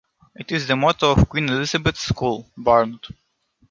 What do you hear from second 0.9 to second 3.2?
of Queen Elizabeth's School, Barnet.